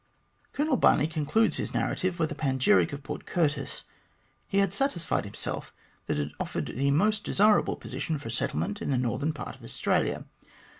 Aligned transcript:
Colonel 0.53 0.77
Barney 0.77 1.05
concludes 1.05 1.57
his 1.57 1.75
narrative 1.75 2.17
with 2.19 2.31
a 2.31 2.33
panegyric 2.33 2.91
of 2.91 3.03
Port 3.03 3.27
Curtis. 3.27 3.83
He 4.47 4.57
had 4.57 4.73
satisfied 4.73 5.25
himself 5.25 5.75
that 6.07 6.17
it 6.17 6.31
offered 6.39 6.65
the 6.65 6.89
most 6.89 7.23
desirable 7.23 7.75
position 7.75 8.17
for 8.17 8.29
a 8.29 8.31
settlement 8.31 8.81
in 8.81 8.89
the 8.89 8.97
northern 8.97 9.31
part 9.31 9.55
of 9.55 9.63
Australia. 9.63 10.25